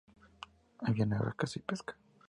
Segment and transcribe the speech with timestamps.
[0.79, 1.95] Había buena caza y pesca.